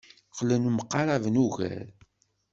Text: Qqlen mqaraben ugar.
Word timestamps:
Qqlen 0.31 0.63
mqaraben 0.77 1.35
ugar. 1.45 1.87